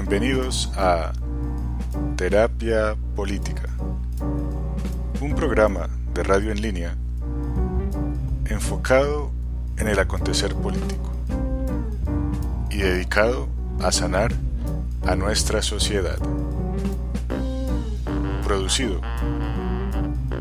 Bienvenidos 0.00 0.70
a 0.76 1.12
Terapia 2.14 2.94
Política, 3.16 3.68
un 5.20 5.34
programa 5.34 5.88
de 6.14 6.22
radio 6.22 6.52
en 6.52 6.62
línea 6.62 6.94
enfocado 8.46 9.32
en 9.76 9.88
el 9.88 9.98
acontecer 9.98 10.54
político 10.54 11.10
y 12.70 12.76
dedicado 12.76 13.48
a 13.82 13.90
sanar 13.90 14.32
a 15.04 15.16
nuestra 15.16 15.62
sociedad. 15.62 16.18
Producido 18.44 19.00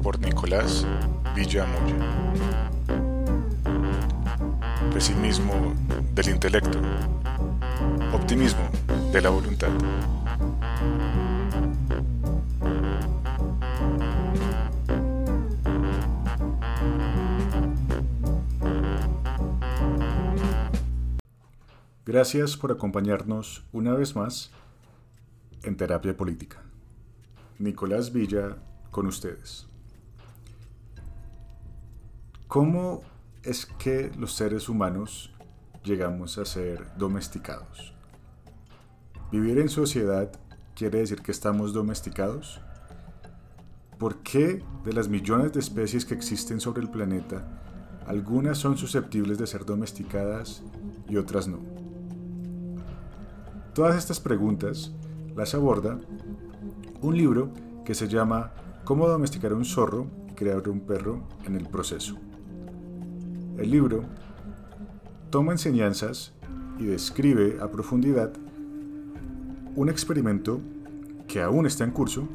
por 0.04 0.20
Nicolás 0.20 0.86
Villamoya. 1.36 1.96
Pesimismo 4.94 5.74
del 6.14 6.30
intelecto. 6.30 6.80
Optimismo 8.14 8.77
la 9.22 9.30
voluntad. 9.30 9.70
Gracias 22.06 22.56
por 22.56 22.72
acompañarnos 22.72 23.64
una 23.72 23.94
vez 23.94 24.16
más 24.16 24.52
en 25.64 25.76
Terapia 25.76 26.16
Política. 26.16 26.62
Nicolás 27.60 28.14
Villa 28.14 28.58
con 28.92 29.08
ustedes. 29.08 29.68
¿Cómo 32.48 33.02
es 33.44 33.66
que 33.66 34.12
los 34.18 34.34
seres 34.34 34.70
humanos 34.70 35.32
llegamos 35.84 36.38
a 36.38 36.46
ser 36.46 36.96
domesticados? 36.98 37.97
¿Vivir 39.30 39.60
en 39.60 39.68
sociedad 39.68 40.32
quiere 40.74 41.00
decir 41.00 41.22
que 41.22 41.34
estamos 41.34 41.74
domesticados? 41.74 42.62
¿Por 44.00 44.20
qué 44.20 44.64
de 44.86 44.94
las 44.94 45.10
millones 45.10 45.52
de 45.52 45.60
especies 45.60 46.06
que 46.06 46.14
existen 46.14 46.62
sobre 46.62 46.82
el 46.82 46.90
planeta, 46.90 47.46
algunas 48.06 48.58
son 48.58 48.78
susceptibles 48.78 49.38
de 49.38 49.46
ser 49.46 49.66
domesticadas 49.66 50.64
y 51.10 51.18
otras 51.18 51.50
no? 51.50 51.60
Todas 53.74 53.98
estas 53.98 54.22
preguntas 54.22 54.94
las 55.36 55.54
aborda 55.54 56.00
un 57.02 57.18
libro 57.18 57.52
que 57.84 57.96
se 57.96 58.08
llama 58.08 58.54
Cómo 58.86 59.10
domesticar 59.10 59.52
un 59.52 59.66
zorro 59.66 60.08
y 60.30 60.36
crear 60.36 60.70
un 60.70 60.80
perro 60.80 61.28
en 61.44 61.58
el 61.58 61.68
proceso. 61.68 62.16
El 63.58 63.72
libro 63.72 64.06
toma 65.32 65.52
enseñanzas 65.52 66.32
y 66.80 66.86
describe 66.86 67.58
a 67.62 67.70
profundidad 67.70 68.32
un 69.78 69.90
experimento 69.90 70.60
que 71.28 71.40
aún 71.40 71.68
está 71.68 71.84
en 71.84 71.92
curso 71.92 72.28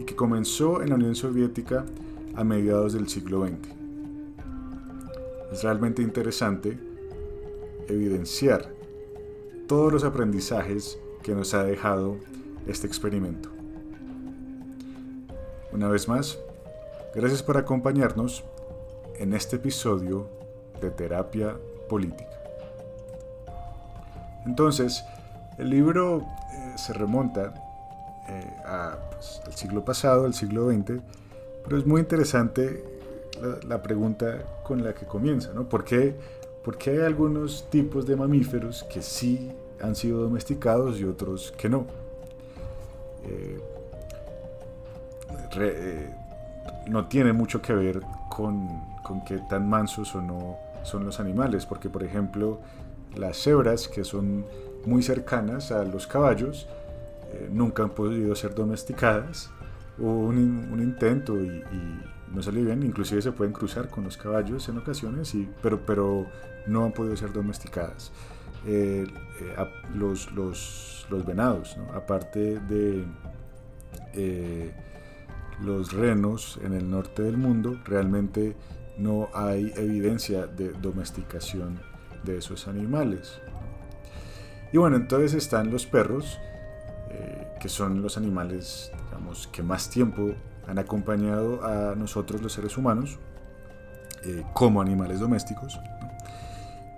y 0.00 0.04
que 0.04 0.16
comenzó 0.16 0.82
en 0.82 0.88
la 0.88 0.96
Unión 0.96 1.14
Soviética 1.14 1.84
a 2.34 2.42
mediados 2.42 2.92
del 2.92 3.08
siglo 3.08 3.46
XX. 3.46 3.68
Es 5.52 5.62
realmente 5.62 6.02
interesante 6.02 6.76
evidenciar 7.86 8.74
todos 9.68 9.92
los 9.92 10.02
aprendizajes 10.02 10.98
que 11.22 11.36
nos 11.36 11.54
ha 11.54 11.62
dejado 11.62 12.16
este 12.66 12.88
experimento. 12.88 13.48
Una 15.70 15.88
vez 15.88 16.08
más, 16.08 16.36
gracias 17.14 17.44
por 17.44 17.58
acompañarnos 17.58 18.42
en 19.20 19.34
este 19.34 19.54
episodio 19.54 20.28
de 20.80 20.90
Terapia 20.90 21.56
Política. 21.88 22.26
Entonces, 24.46 25.04
el 25.58 25.70
libro 25.70 26.26
eh, 26.52 26.72
se 26.76 26.92
remonta 26.92 27.52
eh, 28.28 28.50
al 28.64 28.98
pues, 29.10 29.40
siglo 29.54 29.84
pasado, 29.84 30.24
al 30.24 30.34
siglo 30.34 30.70
XX, 30.70 31.00
pero 31.64 31.78
es 31.78 31.86
muy 31.86 32.00
interesante 32.00 32.84
la, 33.66 33.82
pregunta 33.82 34.38
con 34.62 34.84
la 34.84 34.94
que 34.94 35.06
comienza, 35.06 35.52
¿no? 35.52 35.68
¿Por 35.68 35.84
qué, 35.84 36.14
¿Por 36.64 36.78
qué 36.78 36.90
hay 36.90 37.00
algunos 37.00 37.68
tipos 37.70 38.06
de 38.06 38.14
mamíferos 38.14 38.84
que 38.84 39.02
sí 39.02 39.50
han 39.80 39.96
sido 39.96 40.20
domesticados 40.20 41.00
y 41.00 41.04
otros 41.04 41.52
que 41.56 41.68
no. 41.68 41.86
Eh, 43.24 43.60
no 46.88 47.06
tiene 47.08 47.32
mucho 47.32 47.60
que 47.60 47.74
ver 47.74 48.00
con 48.28 48.80
qué 49.26 49.38
tan 49.50 49.68
mansos 49.68 50.14
o 50.14 50.22
no 50.22 50.56
son 50.82 51.04
los 51.04 51.20
animales, 51.20 51.66
porque 51.66 51.88
por 51.88 52.02
ejemplo 52.02 52.58
las 53.14 53.36
cebras, 53.36 53.88
que 53.88 54.04
son 54.04 54.44
muy 54.84 55.02
cercanas 55.02 55.72
a 55.72 55.84
los 55.84 56.06
caballos, 56.06 56.66
eh, 57.32 57.48
nunca 57.50 57.82
han 57.82 57.90
podido 57.90 58.34
ser 58.34 58.54
domesticadas. 58.54 59.50
Hubo 59.98 60.26
un, 60.26 60.80
intento 60.80 61.38
y, 61.40 61.62
no 62.32 62.42
salió 62.42 62.64
bien, 62.64 62.82
inclusive 62.82 63.20
se 63.20 63.32
pueden 63.32 63.52
cruzar 63.52 63.88
con 63.88 64.04
los 64.04 64.16
caballos 64.16 64.68
en 64.68 64.78
ocasiones, 64.78 65.34
pero, 65.60 65.84
pero 65.84 66.26
no 66.66 66.84
han 66.84 66.92
podido 66.92 67.16
ser 67.16 67.32
domesticadas. 67.32 68.10
Eh, 68.66 69.06
eh, 69.40 69.70
los, 69.94 70.32
los, 70.32 71.06
los, 71.10 71.26
venados, 71.26 71.76
aparte 71.94 72.58
de 72.60 73.04
los 75.62 75.92
renos 75.92 76.58
en 76.62 76.72
el 76.72 76.90
norte 76.90 77.22
del 77.22 77.36
mundo, 77.36 77.78
realmente 77.84 78.56
no 78.98 79.28
hay 79.34 79.72
evidencia 79.76 80.46
de 80.46 80.72
domesticación 80.72 81.78
de 82.24 82.38
esos 82.38 82.68
animales. 82.68 83.40
Y 84.72 84.78
bueno, 84.78 84.96
entonces 84.96 85.34
están 85.34 85.70
los 85.70 85.86
perros, 85.86 86.38
que 87.60 87.68
son 87.68 88.02
los 88.02 88.16
animales 88.16 88.90
digamos, 89.06 89.46
que 89.46 89.62
más 89.62 89.88
tiempo 89.90 90.32
han 90.66 90.78
acompañado 90.78 91.64
a 91.64 91.94
nosotros 91.94 92.42
los 92.42 92.52
seres 92.52 92.76
humanos 92.76 93.18
como 94.54 94.80
animales 94.80 95.20
domésticos. 95.20 95.78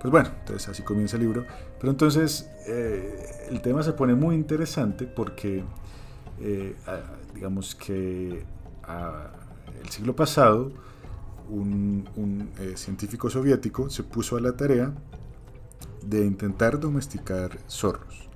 Pues 0.04 0.12
bueno, 0.12 0.28
entonces 0.40 0.68
así 0.68 0.82
comienza 0.82 1.16
el 1.16 1.22
libro. 1.22 1.46
Pero 1.80 1.90
entonces 1.90 2.50
eh, 2.66 3.46
el 3.48 3.62
tema 3.62 3.82
se 3.82 3.94
pone 3.94 4.14
muy 4.14 4.34
interesante 4.34 5.06
porque, 5.06 5.64
eh, 6.40 6.76
digamos 7.34 7.74
que 7.74 8.44
el 9.82 9.88
siglo 9.88 10.14
pasado, 10.14 10.72
un, 11.48 12.50
eh, 12.58 12.74
científico 12.76 13.30
soviético 13.30 13.88
se 13.88 14.02
puso 14.02 14.36
a 14.36 14.40
la 14.40 14.52
tarea 14.52 14.92
de 16.08 16.24
intentar 16.24 16.78
domesticar 16.78 17.58
zorros. 17.68 18.28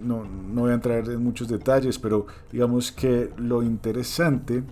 No, 0.00 0.24
no, 0.24 0.62
voy 0.62 0.70
a 0.70 0.74
entrar 0.74 1.08
en 1.08 1.22
muchos 1.22 1.48
detalles, 1.48 1.98
pero 1.98 2.26
digamos 2.52 2.92
que 2.92 3.30
lo 3.36 3.62
interesante 3.62 4.62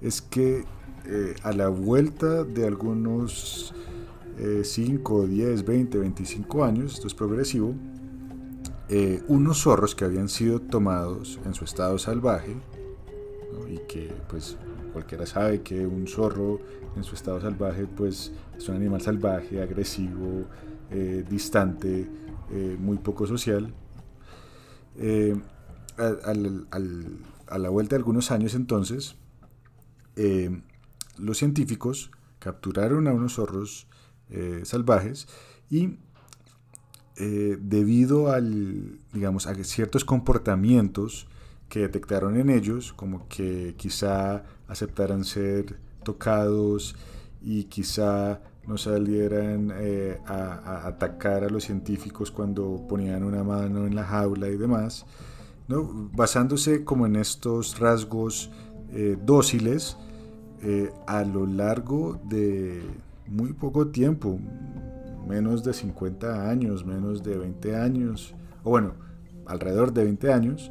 es 0.00 0.22
que 0.22 0.64
eh, 1.06 1.34
a 1.42 1.52
la 1.52 1.68
vuelta 1.68 2.44
de 2.44 2.66
algunos 2.66 3.74
5, 4.62 5.26
10, 5.26 5.64
20, 5.66 5.98
25 5.98 6.64
años, 6.64 6.94
esto 6.94 7.06
es 7.06 7.14
progresivo, 7.14 7.74
eh, 8.92 9.22
unos 9.28 9.62
zorros 9.62 9.94
que 9.94 10.04
habían 10.04 10.28
sido 10.28 10.60
tomados 10.60 11.38
en 11.44 11.54
su 11.54 11.64
estado 11.64 11.96
salvaje, 11.98 12.56
y 13.68 13.78
que 13.86 14.12
pues 14.28 14.56
cualquiera 14.90 15.26
sabe 15.26 15.62
que 15.62 15.86
un 15.86 16.06
zorro 16.06 16.60
en 16.96 17.04
su 17.04 17.14
estado 17.14 17.40
salvaje 17.40 17.86
pues 17.86 18.32
es 18.56 18.68
un 18.68 18.76
animal 18.76 19.00
salvaje, 19.00 19.62
agresivo, 19.62 20.44
eh, 20.90 21.24
distante, 21.28 22.08
muy 22.78 22.98
poco 22.98 23.26
social. 23.26 23.72
a 25.96 27.58
la 27.58 27.68
vuelta 27.68 27.94
de 27.94 27.96
algunos 27.96 28.30
años 28.32 28.54
entonces, 28.54 29.14
los 31.16 31.38
científicos 31.38 32.10
capturaron 32.40 33.06
a 33.06 33.12
unos 33.12 33.34
zorros 33.34 33.86
eh, 34.30 34.62
salvajes 34.64 35.28
y 35.68 35.98
eh, 37.16 37.58
debido 37.60 38.32
al, 38.32 38.98
digamos, 39.12 39.46
a 39.46 39.54
ciertos 39.62 40.04
comportamientos 40.04 41.28
que 41.68 41.80
detectaron 41.80 42.36
en 42.36 42.50
ellos, 42.50 42.92
como 42.92 43.28
que 43.28 43.74
quizá 43.76 44.44
aceptaran 44.70 45.24
ser 45.24 45.78
tocados 46.02 46.96
y 47.42 47.64
quizá 47.64 48.40
no 48.66 48.78
salieran 48.78 49.72
eh, 49.74 50.18
a, 50.26 50.86
atacar 50.86 51.44
a 51.44 51.50
los 51.50 51.64
científicos 51.64 52.30
cuando 52.30 52.86
ponían 52.88 53.24
una 53.24 53.44
mano 53.44 53.86
en 53.86 53.94
la 53.94 54.04
jaula 54.04 54.48
y 54.48 54.56
demás, 54.56 55.04
¿no? 55.68 56.10
basándose 56.14 56.84
como 56.84 57.04
en 57.04 57.16
estos 57.16 57.78
rasgos 57.78 58.50
dóciles, 59.24 59.96
eh, 60.62 60.92
a 61.06 61.24
lo 61.24 61.46
largo 61.46 62.20
de 62.28 62.82
muy 63.26 63.54
poco 63.54 63.88
tiempo, 63.88 64.38
menos 65.26 65.64
de 65.64 65.72
50 65.72 66.50
años, 66.50 66.84
menos 66.84 67.22
de 67.22 67.38
20 67.38 67.76
años, 67.76 68.34
o 68.62 68.70
bueno, 68.70 68.92
alrededor 69.46 69.94
de 69.94 70.04
20 70.04 70.32
años, 70.32 70.70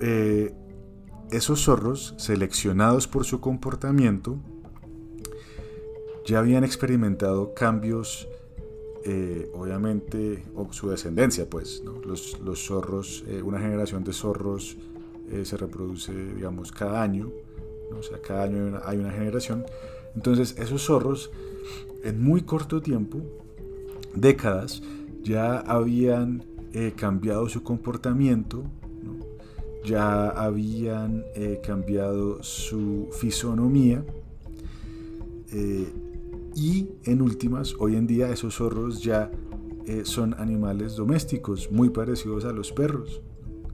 eh, 0.00 0.54
esos 1.30 1.64
zorros, 1.64 2.14
seleccionados 2.18 3.06
por 3.06 3.24
su 3.24 3.40
comportamiento, 3.40 4.38
ya 6.26 6.38
habían 6.38 6.64
experimentado 6.64 7.54
cambios 7.54 8.28
eh, 9.06 9.50
obviamente, 9.54 10.42
o 10.54 10.72
su 10.72 10.88
descendencia, 10.88 11.48
pues, 11.48 11.82
los, 12.06 12.40
los, 12.40 12.66
zorros, 12.66 13.22
eh, 13.28 13.42
una 13.42 13.58
generación 13.58 14.02
de 14.02 14.14
zorros 14.14 14.78
se 15.42 15.56
reproduce, 15.56 16.12
digamos, 16.34 16.70
cada 16.70 17.02
año, 17.02 17.30
o 17.98 18.02
sea, 18.02 18.20
cada 18.20 18.44
año 18.44 18.80
hay 18.84 18.98
una, 18.98 19.10
generación. 19.10 19.64
Entonces, 20.14 20.54
esos 20.58 20.82
zorros, 20.84 21.30
en 22.02 22.22
muy 22.22 22.42
corto 22.42 22.80
tiempo, 22.80 23.20
décadas, 24.14 24.82
ya 25.22 25.58
habían 25.58 26.44
cambiado 26.96 27.48
su 27.48 27.62
comportamiento, 27.62 28.64
ya 29.84 30.30
habían 30.30 31.24
cambiado 31.62 32.42
su 32.42 33.08
fisonomía, 33.12 34.04
eh, 35.54 35.92
y 36.56 36.88
en 37.04 37.22
últimas, 37.22 37.74
hoy 37.78 37.94
en 37.94 38.06
día 38.06 38.28
esos 38.28 38.56
zorros 38.56 39.02
ya 39.02 39.30
eh, 39.86 40.02
son 40.04 40.34
animales 40.38 40.96
domésticos, 40.96 41.70
muy 41.70 41.90
parecidos 41.90 42.44
a 42.44 42.52
los 42.52 42.72
perros, 42.72 43.22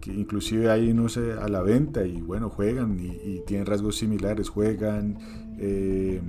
que 0.00 0.12
inclusive 0.12 0.70
hay 0.70 0.90
unos 0.90 1.16
a 1.16 1.48
la 1.48 1.62
venta 1.62 2.06
y 2.06 2.20
bueno, 2.20 2.50
juegan 2.50 2.98
y, 3.00 3.40
tienen 3.46 3.66
rasgos 3.66 3.96
similares, 3.96 4.48
juegan, 4.48 5.18
eh, 5.58 6.22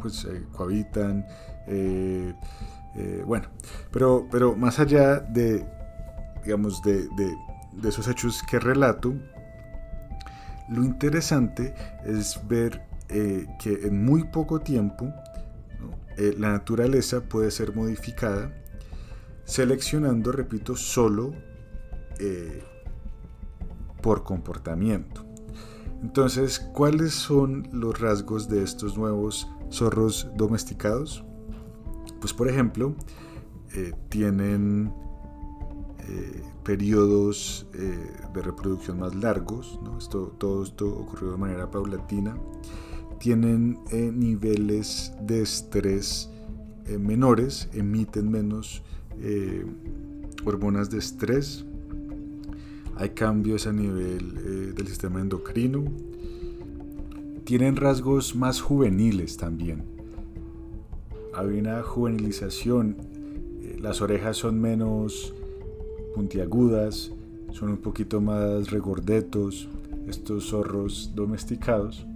pues 0.00 0.28
cohabitan, 0.52 1.24
bueno, 3.26 3.48
pero, 3.92 4.26
pero 4.30 4.56
más 4.56 4.78
allá 4.80 5.20
de, 5.20 5.64
digamos, 6.44 6.82
de 6.82 7.08
esos 7.84 8.08
hechos 8.08 8.42
que 8.42 8.58
relato, 8.58 9.14
lo 10.68 10.84
interesante 10.84 11.74
es 12.04 12.40
ver 12.48 12.82
eh, 13.08 13.46
que 13.58 13.86
en 13.86 14.04
muy 14.04 14.24
poco 14.24 14.60
tiempo 14.60 15.12
eh, 16.16 16.34
la 16.38 16.52
naturaleza 16.52 17.20
puede 17.20 17.50
ser 17.50 17.74
modificada 17.74 18.52
seleccionando, 19.44 20.32
repito, 20.32 20.76
solo 20.76 21.34
eh, 22.18 22.62
por 24.00 24.22
comportamiento. 24.22 25.26
Entonces, 26.02 26.58
¿cuáles 26.58 27.12
son 27.12 27.68
los 27.72 28.00
rasgos 28.00 28.48
de 28.48 28.62
estos 28.62 28.96
nuevos 28.96 29.48
zorros 29.70 30.28
domesticados? 30.36 31.24
Pues, 32.20 32.32
por 32.32 32.48
ejemplo, 32.48 32.94
tienen 34.08 34.92
periodos 36.64 37.66
de 37.72 38.42
reproducción 38.42 38.98
más 38.98 39.14
largos. 39.14 39.78
Todo 40.10 40.62
esto 40.62 40.88
ocurrió 40.88 41.32
de 41.32 41.38
manera 41.38 41.70
paulatina 41.70 42.36
tienen 43.22 43.78
eh, 43.92 44.10
niveles 44.12 45.12
de 45.20 45.42
estrés 45.42 46.28
eh, 46.86 46.98
menores, 46.98 47.68
emiten 47.72 48.28
menos 48.28 48.82
eh, 49.20 49.64
hormonas 50.44 50.90
de 50.90 50.98
estrés, 50.98 51.64
hay 52.96 53.10
cambios 53.10 53.68
a 53.68 53.72
nivel 53.72 54.74
del 54.74 54.88
sistema 54.88 55.20
endocrino, 55.20 55.84
tienen 57.44 57.76
rasgos 57.76 58.34
más 58.34 58.60
juveniles 58.60 59.36
también. 59.36 59.84
Hay 61.32 61.60
una 61.60 61.80
juvenilización, 61.84 62.96
las 63.78 64.00
orejas 64.02 64.36
son 64.36 64.60
menos 64.60 65.32
puntiagudas, 66.14 67.12
son 67.52 67.70
un 67.70 67.78
poquito 67.78 68.20
más 68.20 68.70
regordetos, 68.70 69.68
estos 70.06 70.50
zorros 70.50 71.12
domesticados. 71.14 72.06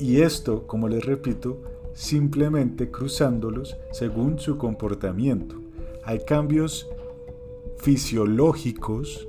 Y 0.00 0.20
esto, 0.20 0.66
como 0.66 0.88
les 0.88 1.04
repito, 1.04 1.62
simplemente 1.94 2.90
cruzándolos 2.90 3.76
según 3.92 4.38
su 4.38 4.58
comportamiento. 4.58 5.56
Hay 6.04 6.20
cambios 6.24 6.88
fisiológicos 7.78 9.28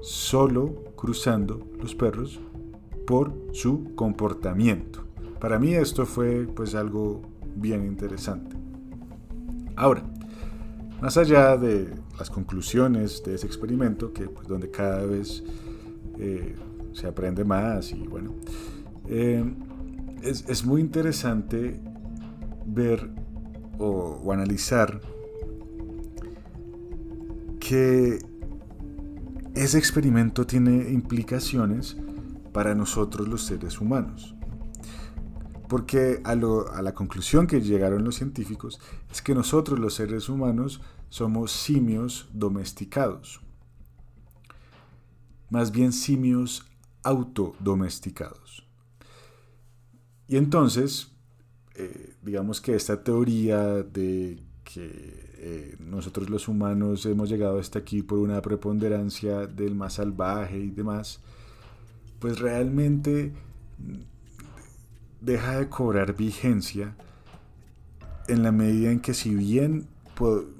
solo 0.00 0.84
cruzando 0.96 1.60
los 1.80 1.94
perros 1.94 2.40
por 3.06 3.32
su 3.52 3.94
comportamiento. 3.94 5.02
Para 5.40 5.58
mí 5.58 5.74
esto 5.74 6.06
fue 6.06 6.46
pues 6.46 6.74
algo 6.74 7.22
bien 7.56 7.86
interesante. 7.86 8.56
Ahora, 9.76 10.02
más 11.00 11.16
allá 11.16 11.56
de 11.56 11.94
las 12.18 12.30
conclusiones 12.30 13.22
de 13.24 13.34
ese 13.34 13.46
experimento, 13.46 14.12
que 14.12 14.28
pues, 14.28 14.48
donde 14.48 14.70
cada 14.70 15.04
vez 15.04 15.42
eh, 16.18 16.56
se 16.92 17.06
aprende 17.06 17.44
más 17.44 17.92
y 17.92 18.06
bueno, 18.06 18.34
eh, 19.06 19.44
es, 20.22 20.64
muy 20.64 20.80
interesante 20.80 21.80
ver 22.66 23.08
o, 23.78 24.32
analizar 24.32 25.00
que 27.60 28.18
ese 29.54 29.78
experimento 29.78 30.46
tiene 30.46 30.90
implicaciones 30.90 31.96
para 32.52 32.74
nosotros 32.74 33.28
los 33.28 33.44
seres 33.44 33.80
humanos. 33.80 34.34
Porque 35.68 36.20
a, 36.24 36.32
a, 36.32 36.82
la 36.82 36.94
conclusión 36.94 37.46
que 37.46 37.60
llegaron 37.60 38.04
los 38.04 38.16
científicos 38.16 38.80
es 39.10 39.20
que 39.20 39.34
nosotros 39.34 39.78
los 39.78 39.94
seres 39.94 40.28
humanos 40.28 40.80
somos 41.10 41.52
simios 41.52 42.28
domesticados. 42.32 43.40
Más 45.50 45.70
bien 45.70 45.92
simios 45.92 46.66
autodomesticados. 47.02 48.66
Y 50.26 50.36
entonces, 50.36 51.12
eh, 51.74 52.14
digamos 52.22 52.60
que 52.60 52.74
esta 52.74 53.02
teoría 53.02 53.82
de 53.82 54.42
que 54.62 55.28
eh, 55.38 55.76
nosotros 55.78 56.28
los 56.28 56.48
humanos 56.48 57.06
hemos 57.06 57.30
llegado 57.30 57.58
hasta 57.58 57.78
aquí 57.78 58.02
por 58.02 58.18
una 58.18 58.42
preponderancia 58.42 59.46
del 59.46 59.74
más 59.74 59.94
salvaje 59.94 60.58
y 60.58 60.70
demás, 60.70 61.20
pues 62.18 62.38
realmente 62.38 63.32
deja 65.20 65.58
de 65.58 65.68
cobrar 65.68 66.16
vigencia 66.16 66.94
en 68.28 68.42
la 68.42 68.52
medida 68.52 68.90
en 68.90 69.00
que 69.00 69.14
si 69.14 69.34
bien 69.34 69.86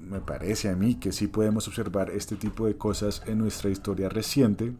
me 0.09 0.21
parece 0.21 0.69
a 0.69 0.75
mí 0.75 0.95
que 0.95 1.11
sí 1.11 1.27
podemos 1.27 1.67
observar 1.67 2.09
este 2.11 2.35
tipo 2.35 2.65
de 2.65 2.77
cosas 2.77 3.21
en 3.25 3.39
nuestra 3.39 3.69
historia 3.69 4.07
reciente, 4.09 4.73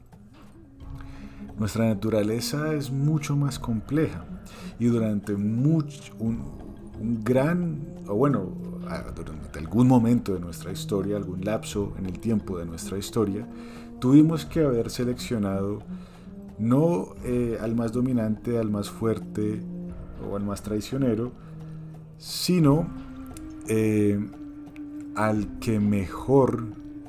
nuestra 1.57 1.87
naturaleza 1.87 2.73
es 2.73 2.89
mucho 2.89 3.35
más 3.35 3.59
compleja. 3.59 4.23
Y 4.79 4.85
durante 4.85 5.33
un, 5.33 5.83
gran, 7.23 7.85
o 8.07 8.15
bueno, 8.15 8.53
durante 9.13 9.59
algún 9.59 9.87
momento 9.87 10.33
de 10.33 10.39
nuestra 10.39 10.71
historia, 10.71 11.17
algún 11.17 11.43
lapso 11.43 11.93
en 11.99 12.05
el 12.05 12.19
tiempo 12.19 12.57
de 12.57 12.65
nuestra 12.65 12.97
historia, 12.97 13.45
tuvimos 13.99 14.45
que 14.45 14.61
haber 14.63 14.89
seleccionado 14.89 15.79
no 16.59 17.15
eh, 17.23 17.57
al 17.59 17.75
más 17.75 17.91
dominante, 17.93 18.57
al 18.57 18.69
más 18.69 18.89
fuerte 18.89 19.61
o 20.29 20.35
al 20.35 20.43
más 20.43 20.61
traicionero, 20.61 21.31
sino 22.17 22.87
eh, 23.67 24.19
al 25.15 25.59
que 25.59 25.79
mejor 25.79 26.63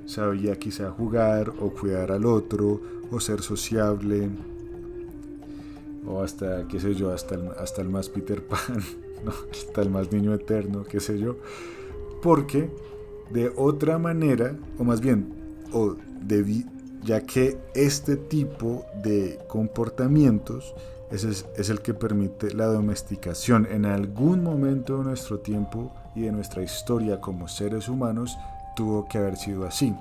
sabía 0.07 0.57
quizá 0.59 0.91
jugar 0.91 1.53
o 1.61 1.71
cuidar 1.71 2.13
al 2.13 2.27
otro 2.27 2.81
o 3.11 3.21
ser 3.21 3.43
sociable 3.43 4.31
o 6.07 6.23
hasta, 6.23 6.67
qué 6.69 6.81
sé 6.81 6.95
yo, 6.95 7.13
hasta 7.13 7.35
el, 7.35 7.49
hasta 7.59 7.83
el 7.83 7.89
más 7.89 8.09
Peter 8.09 8.43
Pan, 8.45 8.61
hasta 9.53 9.83
el 9.83 9.91
más 9.91 10.13
niño 10.13 10.33
eterno, 10.35 10.85
qué 10.85 11.01
sé 11.01 11.19
yo, 11.19 11.37
porque 12.23 12.71
de 13.31 13.53
otra 13.57 13.99
manera, 13.99 14.57
o 14.79 14.85
más 14.85 15.01
bien, 15.01 15.35
o 15.73 15.97
ya 17.03 17.23
que 17.23 17.59
este 17.75 18.17
tipo 18.17 18.85
de 19.03 19.39
comportamientos 19.49 20.75
es, 21.11 21.71
el 21.71 21.81
que 21.81 21.95
permite 21.95 22.55
la 22.55 22.67
domesticación 22.67 23.67
en 23.71 23.85
algún 23.85 24.45
momento 24.45 24.99
de 24.99 25.05
nuestro 25.05 25.41
tiempo 25.41 25.93
y 26.15 26.23
de 26.23 26.33
nuestra 26.33 26.63
historia 26.63 27.21
como 27.21 27.49
seres 27.49 27.89
humanos 27.89 28.37
tuvo 28.77 29.09
que 29.09 29.19
haber 29.19 29.37
sido 29.37 29.67
así. 29.67 29.95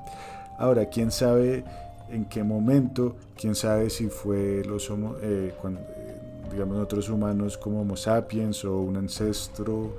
Ahora, 0.57 0.85
quién 0.85 1.11
sabe 1.11 1.63
en 2.09 2.25
qué 2.25 2.43
momento, 2.43 3.15
quién 3.35 3.55
sabe 3.55 3.89
si 3.89 4.07
fue 4.07 4.63
los 4.65 4.89
homo, 4.89 5.15
eh, 5.21 5.53
eh, 5.63 6.15
digamos 6.51 6.79
otros 6.79 7.09
humanos 7.09 7.57
como 7.57 7.81
Homo 7.81 7.95
sapiens 7.95 8.63
o 8.65 8.79
un 8.79 8.97
ancestro 8.97 9.95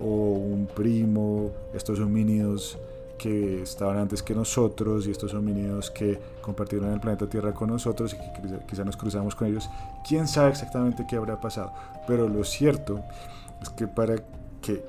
o 0.00 0.32
un 0.32 0.66
primo, 0.66 1.52
estos 1.74 2.00
homínidos 2.00 2.78
que 3.18 3.62
estaban 3.62 3.98
antes 3.98 4.22
que 4.22 4.34
nosotros 4.34 5.06
y 5.06 5.10
estos 5.10 5.34
homínidos 5.34 5.90
que 5.90 6.18
compartieron 6.40 6.92
el 6.92 7.00
planeta 7.00 7.28
Tierra 7.28 7.52
con 7.52 7.68
nosotros 7.68 8.14
y 8.14 8.16
que 8.16 8.58
quizá 8.66 8.84
nos 8.84 8.96
cruzamos 8.96 9.34
con 9.34 9.48
ellos, 9.48 9.68
quién 10.06 10.28
sabe 10.28 10.50
exactamente 10.50 11.04
qué 11.08 11.16
habrá 11.16 11.40
pasado. 11.40 11.72
Pero 12.06 12.28
lo 12.28 12.44
cierto 12.44 13.02
es 13.60 13.68
que 13.70 13.88
para 13.88 14.16
que, 14.62 14.84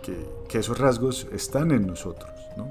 que, 0.48 0.58
esos 0.58 0.78
rasgos 0.78 1.28
están 1.32 1.72
en 1.72 1.88
nosotros, 1.88 2.32
¿no? 2.56 2.68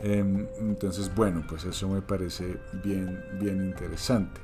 Em, 0.00 0.46
entonces, 0.58 1.12
bueno, 1.14 1.42
pues 1.48 1.64
eso 1.64 1.88
me 1.88 2.02
parece 2.02 2.58
bien, 2.84 3.24
bien 3.40 3.62
interesante. 3.62 4.40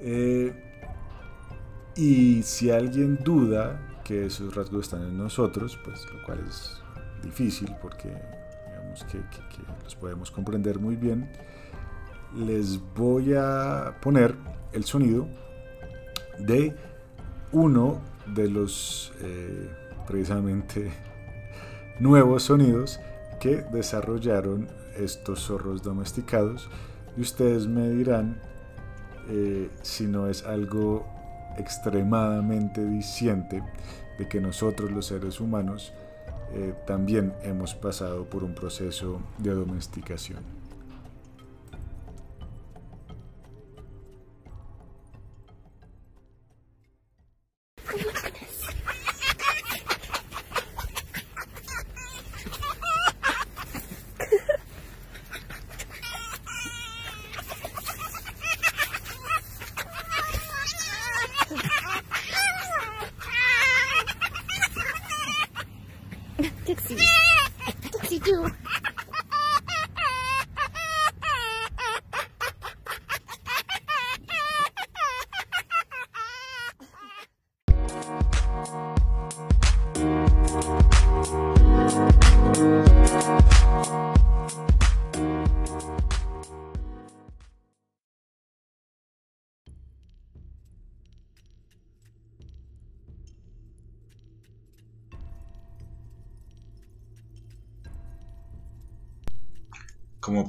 Eh, 0.00 0.52
y 1.96 2.42
si 2.44 2.70
alguien 2.70 3.18
duda 3.24 3.80
que 4.04 4.26
esos 4.26 4.54
rasgos 4.54 4.84
están 4.84 5.02
en 5.02 5.18
nosotros, 5.18 5.78
pues 5.84 6.06
lo 6.12 6.22
cual 6.24 6.38
es 6.48 6.80
difícil 7.22 7.74
porque 7.80 8.08
digamos 8.08 9.04
que, 9.04 9.20
los 9.84 9.94
podemos 9.96 10.30
comprender 10.30 10.78
muy 10.78 10.96
bien, 10.96 11.30
les 12.36 12.80
voy 12.94 13.34
a 13.34 13.96
poner 14.00 14.34
el 14.72 14.84
sonido 14.84 15.26
de 16.38 16.74
uno 17.52 18.00
de 18.26 18.48
los 18.48 19.12
eh, 19.20 19.70
precisamente 20.06 20.90
nuevos 22.00 22.44
sonidos 22.44 23.00
que 23.40 23.62
desarrollaron 23.72 24.68
estos 24.96 25.46
zorros 25.46 25.82
domesticados. 25.82 26.68
Y 27.16 27.22
ustedes 27.22 27.66
me 27.66 27.88
dirán 27.90 28.40
eh, 29.28 29.70
si 29.82 30.06
no 30.06 30.28
es 30.28 30.44
algo 30.44 31.06
extremadamente 31.56 32.84
diciente 32.84 33.62
de 34.18 34.28
que 34.28 34.40
nosotros 34.40 34.90
los 34.90 35.06
seres 35.06 35.40
humanos 35.40 35.92
eh, 36.54 36.74
también 36.86 37.34
hemos 37.42 37.74
pasado 37.74 38.24
por 38.24 38.44
un 38.44 38.54
proceso 38.54 39.20
de 39.38 39.54
domesticación. 39.54 40.57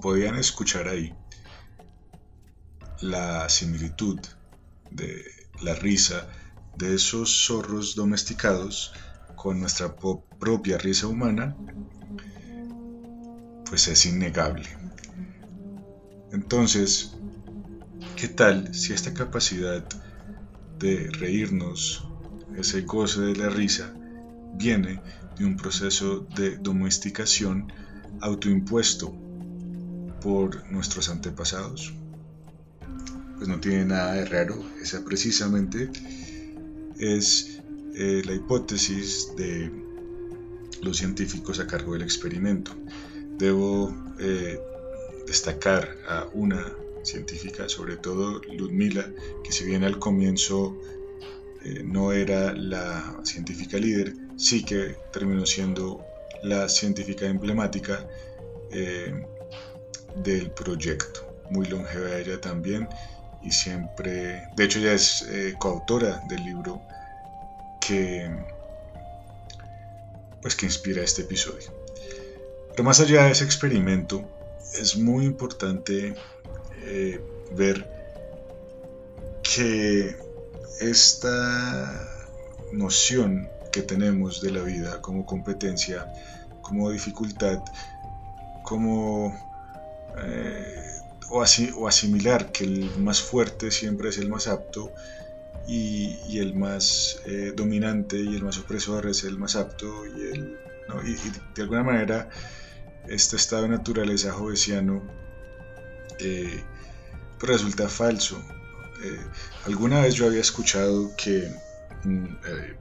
Podían 0.01 0.35
escuchar 0.35 0.87
ahí, 0.87 1.13
la 3.01 3.49
similitud 3.49 4.19
de 4.91 5.25
la 5.61 5.75
risa 5.75 6.27
de 6.77 6.95
esos 6.95 7.45
zorros 7.45 7.95
domesticados 7.95 8.93
con 9.35 9.59
nuestra 9.59 9.95
propia 10.39 10.77
risa 10.77 11.07
humana, 11.07 11.55
pues 13.65 13.87
es 13.87 14.05
innegable. 14.05 14.67
Entonces, 16.31 17.17
¿qué 18.15 18.29
tal 18.29 18.73
si 18.73 18.93
esta 18.93 19.13
capacidad 19.13 19.85
de 20.77 21.09
reírnos, 21.11 22.07
ese 22.55 22.81
goce 22.81 23.21
de 23.21 23.35
la 23.35 23.49
risa, 23.49 23.93
viene 24.55 25.01
de 25.37 25.45
un 25.45 25.57
proceso 25.57 26.21
de 26.35 26.57
domesticación 26.57 27.71
autoimpuesto 28.21 29.28
por 30.19 30.69
nuestros 30.71 31.09
antepasados. 31.09 31.93
Pues 33.37 33.47
no 33.47 33.59
tiene 33.59 33.85
nada 33.85 34.13
de 34.13 34.25
raro, 34.25 34.61
esa 34.81 35.03
precisamente 35.05 35.89
es 36.99 37.61
eh, 37.95 38.21
la 38.25 38.33
hipótesis 38.33 39.33
de 39.37 39.71
los 40.81 40.97
científicos 40.97 41.59
a 41.59 41.67
cargo 41.67 41.93
del 41.93 42.01
experimento. 42.01 42.75
Debo 43.37 43.95
eh, 44.19 44.59
destacar 45.25 45.97
a 46.07 46.27
una 46.33 46.73
científica, 47.03 47.69
sobre 47.69 47.95
todo 47.95 48.41
Ludmila, 48.43 49.09
que 49.43 49.51
si 49.51 49.63
bien 49.63 49.83
al 49.83 49.99
comienzo 49.99 50.77
eh, 51.63 51.81
no 51.83 52.11
era 52.11 52.53
la 52.53 53.21
científica 53.23 53.77
líder, 53.77 54.13
sí 54.35 54.63
que 54.63 54.97
terminó 55.13 55.45
siendo 55.45 56.03
la 56.43 56.67
científica 56.67 57.25
emblemática 57.25 58.05
del 60.23 60.51
proyecto. 60.51 61.25
Muy 61.49 61.67
longeva 61.67 62.17
ella 62.17 62.39
también 62.39 62.87
y 63.41 63.51
siempre, 63.51 64.47
de 64.55 64.63
hecho 64.63 64.79
ella 64.79 64.93
es 64.93 65.23
eh, 65.29 65.55
coautora 65.57 66.21
del 66.27 66.43
libro 66.43 66.81
que 67.79 68.29
pues 70.41 70.55
que 70.55 70.65
inspira 70.65 71.03
este 71.03 71.23
episodio. 71.23 71.73
Pero 72.71 72.83
más 72.83 72.99
allá 72.99 73.25
de 73.25 73.31
ese 73.31 73.43
experimento, 73.43 74.23
es 74.79 74.95
muy 74.95 75.25
importante 75.25 76.15
eh, 76.83 77.21
ver 77.51 77.89
que 79.43 80.15
esta 80.79 82.07
noción 82.71 83.49
que 83.71 83.81
tenemos 83.81 84.41
de 84.41 84.51
la 84.51 84.61
vida 84.61 85.01
como 85.01 85.25
competencia, 85.25 86.11
como 86.61 86.89
dificultad, 86.91 87.59
como 88.63 89.48
eh, 90.17 90.75
o, 91.29 91.43
o, 91.43 91.87
asimilar 91.87 92.51
que 92.51 92.63
el 92.63 92.99
más 92.99 93.21
fuerte 93.21 93.71
siempre 93.71 94.09
es 94.09 94.17
el 94.17 94.29
más 94.29 94.47
apto 94.47 94.91
y, 95.67 96.39
el 96.39 96.55
más 96.55 97.21
eh, 97.25 97.53
dominante 97.55 98.19
y 98.19 98.35
el 98.35 98.43
más 98.43 98.57
opresor 98.57 99.07
es 99.07 99.23
el 99.23 99.37
más 99.37 99.55
apto 99.55 100.05
y, 100.07 100.49
de 101.55 101.61
alguna 101.61 101.83
manera 101.83 102.29
este 103.07 103.35
estado 103.35 103.63
de 103.63 103.69
naturaleza 103.69 104.31
jovesiano 104.31 105.03
eh, 106.19 106.63
resulta 107.39 107.87
falso. 107.87 108.41
alguna 109.65 110.01
vez 110.01 110.15
yo 110.15 110.25
había 110.25 110.41
escuchado 110.41 111.11
que 111.15 111.47
mm, 112.03 112.25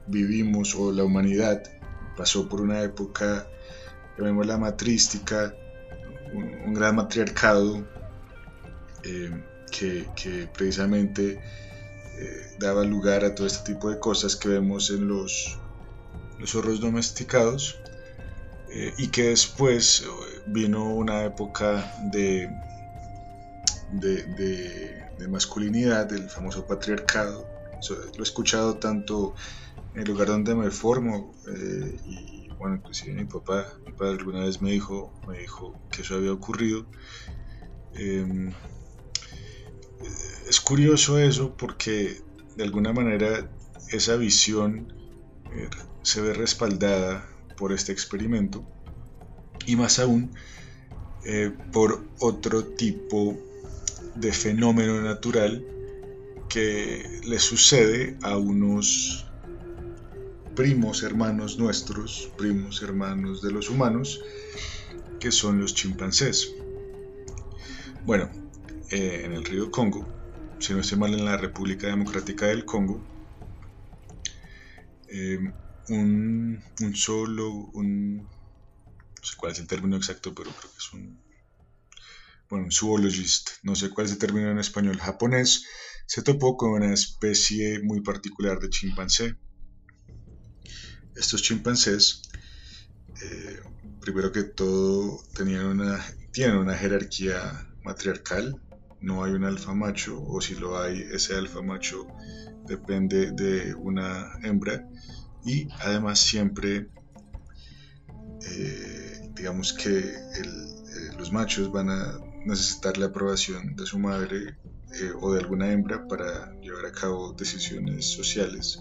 vivimos 0.07 0.75
o 0.75 0.91
la 0.91 1.05
humanidad 1.05 1.63
pasó 2.19 2.49
por 2.49 2.61
una 2.61 2.83
época, 2.83 3.47
llamémosla 4.19 4.59
matrística, 4.59 5.55
un, 6.33 6.75
gran 6.75 6.97
matriarcado 6.97 7.87
eh, 9.05 9.43
que, 9.71 10.49
precisamente 10.53 11.41
eh, 12.19 12.57
daba 12.59 12.85
lugar 12.85 13.25
a 13.25 13.35
todo 13.35 13.47
este 13.47 13.73
tipo 13.73 13.91
de 13.91 13.99
cosas 13.99 14.37
que 14.37 14.49
vemos 14.49 14.91
en 14.91 15.07
los, 15.09 15.59
los 16.39 16.51
zorros 16.51 16.81
domesticados 16.81 17.79
eh, 18.71 18.93
y 18.99 19.09
que 19.09 19.31
después 19.31 20.05
vino 20.47 20.95
una 20.95 21.25
época 21.25 21.95
de, 22.11 22.51
de, 23.93 25.29
masculinidad, 25.29 26.07
del 26.07 26.29
famoso 26.29 26.67
patriarcado. 26.67 27.47
lo 27.89 28.19
he 28.19 28.23
escuchado 28.23 28.77
tanto 28.77 29.35
en 29.95 30.03
el 30.03 30.09
lugar 30.09 30.29
donde 30.29 30.55
me 30.55 30.71
formo 30.71 31.35
bueno, 32.59 32.77
inclusive 32.77 33.15
mi 33.15 33.25
papá, 33.25 33.67
mi 33.87 33.93
padre 33.93 34.19
alguna 34.19 34.45
vez 34.45 34.61
me 34.61 34.73
dijo, 34.73 35.13
me 35.27 35.39
dijo 35.39 35.75
que 35.91 36.03
eso 36.03 36.17
había 36.17 36.33
ocurrido. 36.33 36.87
Em, 37.95 38.53
es 40.49 40.61
curioso 40.61 41.19
eso 41.19 41.57
porque 41.57 42.21
de 42.57 42.65
alguna 42.65 42.93
manera 42.93 43.51
esa 43.91 44.17
visión 44.17 44.93
eh, 45.55 45.69
se 46.03 46.21
ve 46.21 46.35
respaldada 46.35 47.29
por 47.57 47.73
este 47.73 47.93
experimento 47.93 48.65
y 49.67 49.77
más 49.77 49.99
aún 49.99 50.35
eh, 51.25 51.53
por 51.73 52.05
otro 52.21 52.65
tipo 52.65 53.37
de 54.15 54.33
fenómeno 54.33 55.01
natural 55.03 55.65
que 56.49 57.21
le 57.25 57.39
sucede 57.39 58.17
a 58.23 58.37
unos 58.39 59.28
primos 60.59 61.05
hermanos 61.05 61.57
nuestros, 61.57 62.33
primos 62.37 62.83
hermanos 62.83 63.43
de 63.43 63.53
los 63.53 63.71
humanos, 63.71 64.21
que 65.21 65.31
son 65.31 65.61
los 65.61 65.73
chimpancés. 65.73 66.53
Bueno, 68.05 68.29
eh, 68.91 69.23
en 69.25 69.35
el 69.35 69.45
río 69.45 69.71
Congo, 69.71 70.05
si 70.59 70.73
no 70.75 70.81
estoy 70.81 70.99
mal 70.99 71.15
en 71.15 71.25
la 71.25 71.37
República 71.37 71.87
Democrática 71.87 72.47
del 72.47 72.65
Congo, 72.65 73.01
eh, 75.09 75.39
un, 75.91 76.61
solo, 76.93 77.53
un, 77.75 78.17
no 78.17 79.23
sé 79.23 79.37
cuál 79.37 79.53
es 79.53 79.61
el 79.61 79.69
término 79.69 79.97
exacto, 79.97 80.35
pero 80.35 80.51
creo 80.51 80.73
que 80.73 80.79
es 80.79 80.93
un, 80.93 81.23
bueno, 82.51 82.65
un 82.65 82.73
zoologist, 82.73 83.51
no 83.63 83.77
sé 83.77 83.91
cuál 83.91 84.07
es 84.07 84.13
el 84.13 84.19
término 84.19 84.51
en 84.51 84.59
español 84.59 84.99
japonés, 84.99 85.65
se 86.09 86.23
topó 86.23 86.57
con 86.57 86.73
una 86.73 86.93
especie 86.93 87.79
muy 87.85 88.01
particular 88.01 88.59
de 88.59 88.71
chimpancé 88.71 89.37
estos 91.19 91.43
chimpancés, 91.43 92.23
eh, 93.23 93.61
primero 94.01 94.31
que 94.33 94.45
todo, 94.45 95.21
tienen 95.35 96.57
una 96.57 96.75
jerarquía 96.75 97.67
matriarcal, 97.83 98.61
no 99.01 99.25
hay 99.25 99.33
un 99.33 99.45
alfa 99.45 99.75
macho, 99.75 100.23
o 100.23 100.41
si 100.41 100.55
lo 100.55 100.81
hay, 100.81 101.01
ese 101.13 101.35
alfa 101.35 101.63
macho 101.63 102.07
depende 102.67 103.33
de 103.33 103.75
una 103.75 104.39
hembra, 104.43 104.89
y 105.45 105.69
además 105.81 106.21
siempre, 106.21 106.89
eh, 108.47 109.31
digamos 109.35 109.73
que 109.73 109.99
eh, 109.99 111.13
los 111.17 111.33
machos 111.33 111.71
van 111.73 111.91
a 111.91 112.19
necesitar 112.45 112.97
la 112.99 113.07
aprobación 113.07 113.75
de 113.77 113.87
su 113.87 113.99
madre 113.99 114.57
o 115.21 115.35
de 115.35 115.41
alguna 115.41 115.71
hembra 115.71 116.09
para 116.09 116.51
llevar 116.61 116.87
a 116.87 116.93
cabo 116.93 117.35
decisiones 117.35 118.07
sociales 118.07 118.79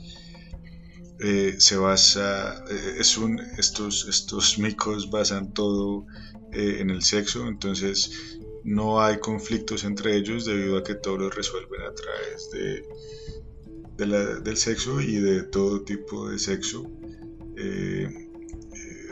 eh, 1.20 1.56
se 1.58 1.78
basa, 1.78 2.64
eh, 2.70 2.98
es 3.00 3.18
un, 3.18 3.40
estos, 3.58 4.08
estos 4.08 4.60
micos 4.60 5.10
basan 5.10 5.52
todo 5.52 6.06
eh, 6.52 6.78
en 6.80 6.92
el 6.92 7.02
sexo, 7.02 7.48
entonces 7.48 8.40
no 8.64 9.02
hay 9.02 9.18
conflictos 9.18 9.84
entre 9.84 10.16
ellos 10.16 10.46
debido 10.46 10.78
a 10.78 10.84
que 10.84 10.94
todos 10.94 11.20
lo 11.20 11.30
resuelven 11.32 11.82
a 11.82 11.94
través 11.94 12.52
de, 12.52 12.86
del 14.44 14.58
sexo 14.58 15.02
y 15.02 15.16
de 15.16 15.44
todo 15.44 15.82
tipo 15.82 16.30
de 16.30 16.38
sexo. 16.38 16.88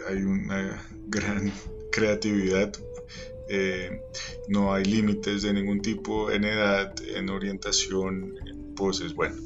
hay 0.08 0.22
una 0.22 0.88
gran 1.08 1.52
creatividad, 1.92 2.72
no 4.48 4.74
hay 4.76 4.86
límites 4.86 5.42
de 5.42 5.54
ningún 5.54 5.82
tipo 5.82 6.30
en 6.30 6.44
edad, 6.44 6.94
en 7.16 7.30
orientación, 7.32 8.36
en 8.46 8.76
poses, 8.76 9.16
bueno. 9.16 9.38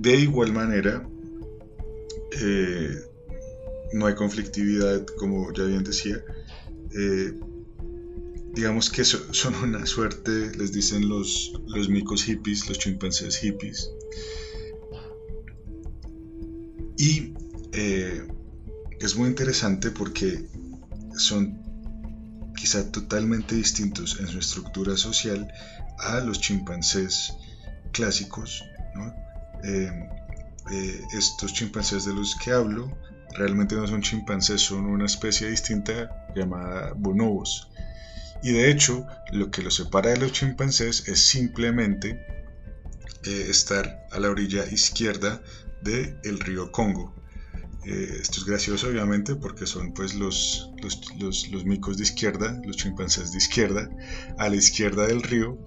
De 0.00 0.14
igual 0.14 0.52
manera, 0.52 1.04
eh, 2.40 3.02
no 3.94 4.06
hay 4.06 4.14
conflictividad, 4.14 5.04
como 5.18 5.52
ya 5.52 5.64
bien 5.64 5.82
decía. 5.82 6.22
Eh, 6.94 7.34
digamos 8.54 8.90
que 8.90 9.04
son 9.04 9.56
una 9.56 9.84
suerte, 9.86 10.52
les 10.56 10.70
dicen 10.70 11.08
los, 11.08 11.52
los 11.66 11.88
micos 11.88 12.22
hippies, 12.22 12.68
los 12.68 12.78
chimpancés 12.78 13.38
hippies. 13.38 13.90
Y 16.96 17.34
eh, 17.72 18.22
es 19.00 19.16
muy 19.16 19.28
interesante 19.28 19.90
porque 19.90 20.46
son 21.16 21.58
quizá 22.54 22.92
totalmente 22.92 23.56
distintos 23.56 24.20
en 24.20 24.28
su 24.28 24.38
estructura 24.38 24.96
social 24.96 25.52
a 25.98 26.20
los 26.20 26.40
chimpancés 26.40 27.32
clásicos, 27.90 28.62
¿no? 28.94 29.27
Eh, 29.64 30.08
eh, 30.70 31.00
estos 31.16 31.52
chimpancés 31.52 32.04
de 32.04 32.14
los 32.14 32.36
que 32.36 32.52
hablo 32.52 32.96
realmente 33.34 33.74
no 33.74 33.86
son 33.86 34.02
chimpancés, 34.02 34.60
son 34.60 34.86
una 34.86 35.06
especie 35.06 35.48
distinta 35.48 36.28
llamada 36.34 36.92
bonobos. 36.94 37.68
Y 38.42 38.52
de 38.52 38.70
hecho, 38.70 39.06
lo 39.32 39.50
que 39.50 39.62
los 39.62 39.74
separa 39.76 40.10
de 40.10 40.18
los 40.18 40.32
chimpancés 40.32 41.08
es 41.08 41.20
simplemente 41.20 42.24
eh, 43.24 43.46
estar 43.48 44.06
a 44.12 44.20
la 44.20 44.30
orilla 44.30 44.64
izquierda 44.66 45.42
del 45.82 46.18
el 46.24 46.38
río 46.40 46.70
Congo. 46.70 47.14
esto 47.84 48.40
es 48.40 48.44
gracioso 48.44 48.88
obviamente 48.88 49.34
porque 49.34 49.66
son 49.66 49.94
pues 49.94 50.14
los, 50.14 50.70
los, 51.18 51.64
micos 51.64 51.96
de 51.96 52.02
izquierda, 52.02 52.60
los 52.64 52.76
chimpancés 52.76 53.32
de 53.32 53.38
izquierda, 53.38 53.88
a 54.36 54.48
la 54.48 54.56
izquierda 54.56 55.06
del 55.06 55.22
río 55.22 55.58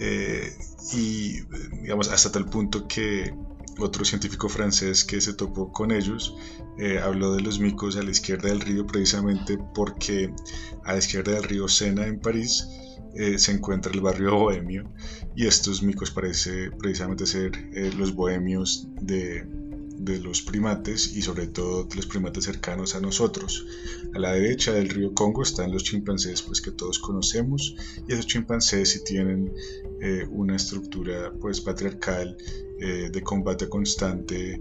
eh, 0.00 0.52
y 0.92 1.40
digamos 1.82 2.08
hasta 2.10 2.32
tal 2.32 2.46
punto 2.46 2.86
que 2.86 3.34
otro 3.78 4.04
científico 4.04 4.48
francés 4.48 5.04
que 5.04 5.20
se 5.20 5.34
topó 5.34 5.70
con 5.72 5.90
ellos 5.90 6.34
eh, 6.78 6.98
habló 6.98 7.34
de 7.34 7.42
los 7.42 7.58
micos 7.58 7.96
a 7.96 8.02
la 8.02 8.10
izquierda 8.10 8.48
del 8.48 8.60
río 8.60 8.86
precisamente 8.86 9.58
porque 9.74 10.32
a 10.84 10.92
la 10.92 10.98
izquierda 10.98 11.32
del 11.32 11.44
río 11.44 11.68
Sena 11.68 12.06
en 12.06 12.20
París 12.20 12.68
eh, 13.14 13.38
se 13.38 13.52
encuentra 13.52 13.92
el 13.92 14.00
barrio 14.00 14.36
bohemio 14.36 14.90
y 15.34 15.46
estos 15.46 15.82
micos 15.82 16.10
parece 16.10 16.70
precisamente 16.78 17.26
ser 17.26 17.52
los 17.96 18.14
bohemios 18.14 18.88
de, 19.00 19.46
de 19.98 20.18
los 20.18 20.42
primates 20.42 21.16
y 21.16 21.22
sobre 21.22 21.46
todo 21.46 21.88
los 21.94 22.06
primates 22.06 22.44
cercanos 22.44 22.94
a 22.94 23.00
nosotros. 23.00 23.66
A 24.14 24.18
la 24.18 24.32
derecha 24.32 24.72
del 24.72 24.88
río 24.88 25.14
Congo 25.14 25.42
están 25.42 25.72
los 25.72 25.84
chimpancés 25.84 26.42
pues 26.42 26.60
que 26.60 26.70
todos 26.70 26.98
conocemos 26.98 27.74
y 28.06 28.12
esos 28.12 28.26
chimpancés 28.26 28.90
sí 28.90 29.04
tienen 29.04 29.52
eh, 30.00 30.26
una 30.30 30.56
estructura 30.56 31.32
pues 31.40 31.60
patriarcal 31.60 32.36
eh, 32.80 33.10
de 33.10 33.22
combate 33.22 33.68
constante. 33.68 34.60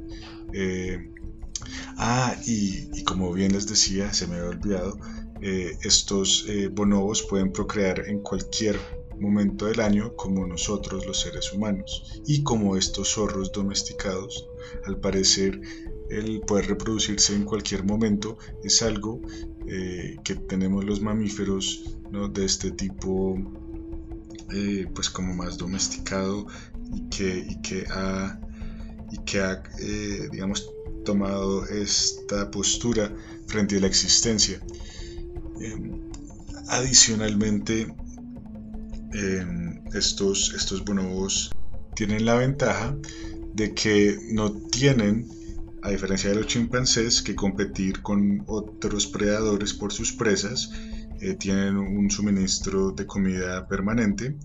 Eh, 0.54 1.12
ah, 1.98 2.36
y, 2.46 3.04
como 3.04 3.34
bien 3.34 3.54
les 3.54 3.68
decía, 3.68 4.14
se 4.14 4.28
me 4.28 4.36
había 4.38 4.50
olvidado, 4.50 4.98
estos 5.42 6.48
bonobos 6.72 7.22
pueden 7.22 7.52
procrear 7.52 8.08
en 8.08 8.22
cualquier 8.22 8.80
momento 9.20 9.66
del 9.66 9.80
año 9.80 10.16
como 10.16 10.48
nosotros 10.48 11.06
los 11.06 11.20
seres 11.22 11.54
humanos 11.54 12.22
y 12.26 12.42
como 12.42 12.78
estos 12.78 13.10
zorros 13.10 13.52
domesticados 13.52 14.48
al 14.86 15.00
parecer 15.00 15.62
el 16.10 16.42
poder 16.42 16.68
reproducirse 16.68 17.36
en 17.36 17.46
cualquier 17.46 17.84
momento 17.84 18.38
es 18.64 18.82
algo 18.82 19.22
eh, 19.68 20.18
que 20.24 20.36
tenemos 20.36 20.86
los 20.86 21.02
mamíferos 21.02 21.98
de 22.32 22.46
este 22.46 22.72
tipo 22.72 23.38
eh, 24.52 24.88
pues 24.94 25.10
como 25.10 25.34
más 25.34 25.58
domesticado 25.58 26.46
y 26.94 27.10
que, 27.10 27.86
ha, 27.90 28.40
y 29.12 29.18
que 29.26 29.42
ha 29.42 29.64
eh, 29.80 30.30
digamos 30.32 30.70
tomado 31.04 31.66
esta 31.68 32.50
postura 32.52 33.12
frente 33.48 33.78
a 33.78 33.80
la 33.80 33.88
existencia. 33.88 34.60
Em, 35.60 36.02
adicionalmente 36.68 37.94
em, 39.14 39.84
estos, 39.94 40.54
estos 40.56 40.84
bonobos 40.84 41.52
tienen 41.96 42.26
la 42.26 42.36
ventaja 42.36 42.96
de 43.56 43.74
que 43.74 44.18
no 44.32 44.52
tienen, 44.52 45.28
a 45.82 45.90
diferencia 45.90 46.30
de 46.30 46.36
los 46.36 46.48
chimpancés, 46.48 47.22
que 47.22 47.36
competir 47.36 48.02
con 48.02 48.44
otros 48.48 49.08
predadores 49.08 49.74
por 49.74 49.94
sus 49.94 50.12
presas, 50.12 50.72
eh, 51.22 51.36
tienen 51.36 51.78
un 51.78 52.12
suministro 52.12 52.92
de 52.92 53.06
comida 53.06 53.66
permanente 53.68 54.36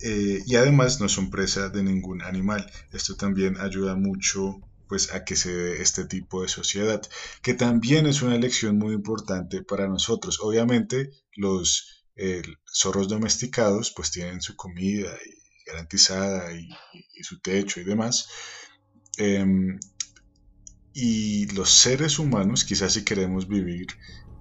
eh, 0.00 0.42
y 0.46 0.54
además 0.54 1.00
no 1.00 1.08
son 1.08 1.30
presa 1.30 1.68
de 1.68 1.82
ningún 1.82 2.22
animal. 2.22 2.70
Esto 2.92 3.16
también 3.16 3.58
ayuda 3.58 3.96
mucho 3.96 4.60
pues 4.88 5.12
a 5.12 5.24
que 5.24 5.34
se 5.34 5.52
dé 5.52 5.82
este 5.82 6.04
tipo 6.04 6.42
de 6.42 6.48
sociedad, 6.48 7.02
que 7.42 7.54
también 7.54 8.06
es 8.06 8.22
una 8.22 8.38
lección 8.38 8.78
muy 8.78 8.94
importante 8.94 9.64
para 9.64 9.88
nosotros. 9.88 10.38
Obviamente 10.40 11.10
los 11.34 12.04
eh, 12.14 12.42
zorros 12.72 13.08
domesticados 13.08 13.92
pues 13.96 14.12
tienen 14.12 14.40
su 14.40 14.54
comida 14.54 15.10
y 15.26 15.45
garantizada 15.66 16.52
y, 16.52 16.68
su 17.22 17.40
techo 17.40 17.80
y 17.80 17.84
demás. 17.84 18.28
Em, 19.18 19.78
y 20.92 21.46
los 21.54 21.70
seres 21.70 22.18
humanos, 22.18 22.64
quizás 22.64 22.92
si 22.92 23.04
queremos 23.04 23.48
vivir 23.48 23.88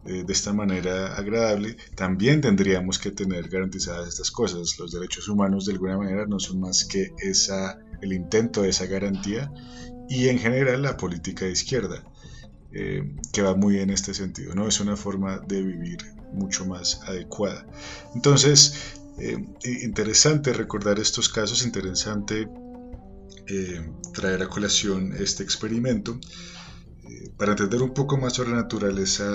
eh, 0.06 0.24
de 0.26 0.34
esta 0.34 0.54
manera 0.54 1.16
agradable, 1.16 1.78
también 1.96 2.40
tendríamos 2.42 3.00
que 3.00 3.12
tener 3.12 3.50
garantizadas 3.50 4.08
estas 4.08 4.32
cosas. 4.32 4.78
Los 4.78 4.92
derechos 4.92 5.28
humanos 5.28 5.66
de 5.66 5.74
alguna 5.74 5.98
manera 5.98 6.26
no 6.28 6.40
son 6.40 6.60
más 6.60 6.86
que 6.86 7.12
esa, 7.18 7.80
el 8.02 8.14
intento 8.14 8.62
de 8.62 8.70
esa 8.70 8.86
garantía 8.86 9.52
y 10.08 10.30
en 10.30 10.38
general 10.40 10.84
la 10.84 10.96
política 10.96 11.46
de 11.46 11.52
izquierda, 11.52 12.04
eh, 12.72 13.04
que 13.34 13.42
va 13.42 13.56
muy 13.56 13.80
en 13.80 13.90
este 13.90 14.14
sentido, 14.14 14.54
¿no? 14.54 14.68
Es 14.68 14.80
una 14.80 14.96
forma 14.96 15.40
de 15.40 15.64
vivir 15.64 15.98
mucho 16.32 16.66
más 16.66 17.02
adecuada. 17.08 17.66
Entonces, 18.14 18.96
eh, 19.18 19.38
interesante 19.84 20.52
recordar 20.52 21.00
estos 21.00 21.30
casos, 21.30 21.66
interesante 21.66 22.50
eh, 23.48 23.90
traer 24.14 24.44
a 24.44 24.50
colación 24.50 25.14
este 25.18 25.42
experimento 25.44 26.20
eh, 27.04 27.30
para 27.38 27.52
entender 27.52 27.82
un 27.82 27.94
poco 27.94 28.18
más 28.18 28.34
sobre 28.34 28.50
la 28.50 28.58
naturaleza 28.58 29.26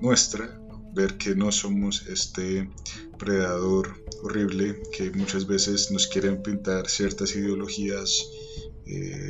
nuestra, 0.00 0.58
ver 0.94 1.18
que 1.18 1.34
no 1.34 1.52
somos 1.52 2.06
este 2.06 2.70
predador 3.18 4.02
horrible 4.22 4.80
que 4.96 5.10
muchas 5.10 5.46
veces 5.46 5.90
nos 5.90 6.06
quieren 6.06 6.42
pintar 6.42 6.88
ciertas 6.88 7.34
ideologías 7.34 8.28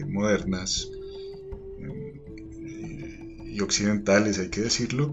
modernas 0.09 0.91
y 3.47 3.61
occidentales, 3.61 4.39
hay 4.41 4.51
que 4.51 4.63
decirlo, 4.63 5.13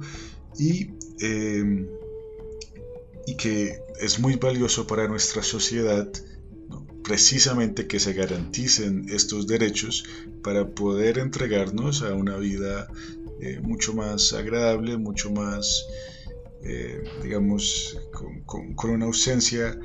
y 0.58 0.90
y 3.28 3.36
que 3.36 3.80
es 4.00 4.20
muy 4.20 4.36
valioso 4.36 4.88
para 4.88 5.08
nuestra 5.08 5.44
sociedad 5.44 6.08
precisamente 7.04 7.88
que 7.88 8.00
se 8.00 8.14
garanticen 8.14 9.06
estos 9.10 9.48
derechos 9.48 10.06
para 10.44 10.70
poder 10.70 11.18
entregarnos 11.18 12.04
a 12.04 12.14
una 12.14 12.38
vida 12.38 12.88
eh, 13.42 13.60
mucho 13.62 13.94
más 13.94 14.34
agradable, 14.34 14.98
mucho 14.98 15.32
más, 15.32 15.86
eh, 16.64 17.04
digamos, 17.24 17.98
con, 18.46 18.92
una 18.92 19.06
ausencia 19.06 19.78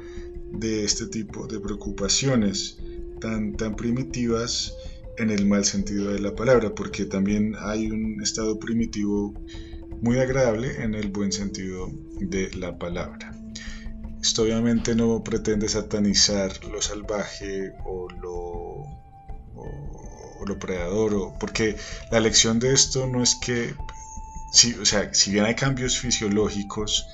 de 0.53 0.85
este 0.85 1.07
tipo 1.07 1.47
de 1.47 1.59
preocupaciones 1.59 2.79
tan, 3.21 3.57
tan 3.57 3.77
primitivas 3.77 4.75
en 5.19 5.31
el 5.31 5.47
mal 5.47 5.65
sentido 5.65 6.13
de 6.13 6.21
la 6.21 6.35
palabra, 6.35 6.75
porque 6.75 7.07
también 7.07 7.55
hay 7.59 7.91
un 7.91 8.23
estado 8.23 8.59
primitivo 8.59 9.35
muy 10.01 10.19
agradable 10.19 10.83
en 10.83 10.95
el 10.95 11.09
buen 11.09 11.33
sentido 11.33 11.91
de 12.21 12.53
la 12.55 12.79
palabra. 12.79 13.33
Esto 14.21 14.43
obviamente 14.43 14.95
no 14.95 15.23
pretende 15.23 15.69
satanizar 15.69 16.65
lo 16.65 16.83
salvaje 16.83 17.73
o 17.85 18.09
lo, 18.11 18.97
lo 20.47 20.59
predador, 20.59 21.15
o, 21.15 21.35
porque 21.39 21.77
la 22.11 22.21
lección 22.21 22.59
de 22.59 22.73
esto 22.73 23.07
no 23.07 23.23
es 23.23 23.35
que, 23.35 23.75
si, 24.53 24.75
o 24.75 24.85
sea, 24.85 25.13
si 25.13 25.33
bien 25.33 25.45
hay 25.45 25.55
cambios 25.55 25.99
fisiológicos, 25.99 27.07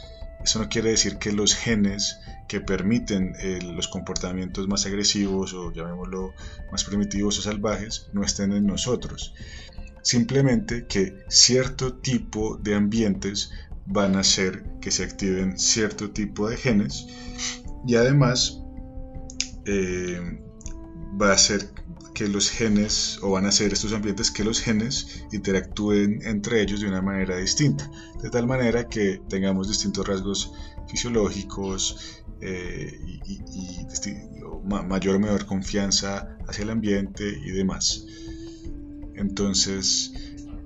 eso 0.43 0.59
no 0.59 0.69
quiere 0.69 0.91
decir 0.91 1.19
que 1.19 1.33
los 1.33 1.55
genes 1.55 2.19
que 2.49 2.61
permiten 2.61 3.35
eh, 3.39 3.61
los 3.63 3.89
comportamientos 3.89 4.69
más 4.69 4.85
agresivos 4.87 5.55
o 5.55 5.73
llamémoslo 5.73 6.35
más 6.71 6.85
primitivos 6.85 7.39
o 7.39 7.43
salvajes 7.43 8.09
no 8.13 8.25
estén 8.25 8.53
en 8.53 8.67
nosotros. 8.67 9.35
Simplemente 10.03 10.87
que 10.87 11.25
cierto 11.29 11.95
tipo 11.95 12.57
de 12.57 12.75
ambientes 12.75 13.51
van 13.87 14.17
a 14.17 14.21
hacer 14.21 14.65
que 14.81 14.91
se 14.91 15.05
activen 15.05 15.59
cierto 15.59 16.11
tipo 16.11 16.49
de 16.49 16.57
genes 16.57 17.07
y 17.87 17.97
además 17.97 18.61
eh, 19.67 20.41
va 21.21 21.31
a 21.31 21.35
hacer 21.35 21.71
que 22.15 22.29
los 22.29 22.51
genes 22.51 23.19
o 23.23 23.31
van 23.31 23.47
a 23.47 23.49
hacer 23.49 23.73
estos 23.73 23.93
ambientes 23.93 24.31
que 24.31 24.45
los 24.45 24.61
genes 24.61 25.25
interactúen 25.33 26.21
entre 26.23 26.61
ellos 26.63 26.81
de 26.81 26.89
una 26.89 27.01
manera 27.01 27.37
distinta, 27.39 27.91
de 28.23 28.31
tal 28.31 28.47
manera 28.47 28.89
que 28.89 29.23
tengamos 29.29 29.69
distintos 29.69 30.07
rasgos 30.07 30.53
fisiológicos 30.89 32.23
eh, 32.41 32.99
y, 33.25 33.43
mayor 34.65 35.17
o 35.17 35.19
menor 35.19 35.47
confianza 35.47 36.37
hacia 36.49 36.65
el 36.65 36.71
ambiente 36.71 37.25
y 37.45 37.51
demás. 37.51 38.05
Entonces, 39.23 40.13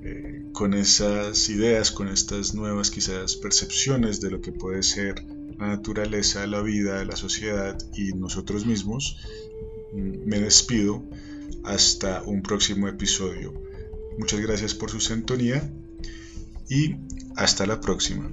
eh, 0.03 0.47
con 0.53 0.73
esas 0.73 1.51
ideas, 1.51 1.91
con 1.91 2.09
estas 2.09 2.55
nuevas 2.55 2.91
quizás 2.91 3.37
percepciones 3.37 4.23
de 4.23 4.31
lo 4.31 4.41
que 4.41 4.51
puede 4.51 4.83
ser 4.83 5.23
la 5.59 5.69
naturaleza, 5.69 6.47
la 6.47 6.63
vida, 6.63 7.05
la 7.05 7.17
sociedad 7.17 7.77
y 7.95 8.15
nosotros 8.15 8.65
mismos, 8.65 9.19
mm, 9.93 10.27
me 10.27 10.41
despido 10.41 11.05
hasta 11.65 12.23
un 12.23 12.43
próximo 12.43 12.89
episodio. 12.89 13.53
Muchas 14.19 14.41
gracias 14.41 14.75
por 14.75 14.91
su 14.91 15.01
sintonía 15.01 15.71
y 16.71 16.97
hasta 17.37 17.67
la 17.67 17.79
próxima. 17.83 18.31